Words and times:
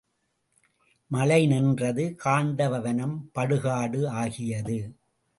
மழை 1.11 1.47
நின்றது 1.47 2.03
காண்டவ 2.23 2.79
வனம் 2.79 3.13
படுகாடு 3.35 4.01
ஆகியது. 4.13 4.79